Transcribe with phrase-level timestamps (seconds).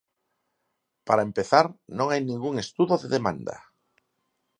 [1.07, 1.65] Para empezar,
[1.97, 3.55] non hai ningún estudo de demanda.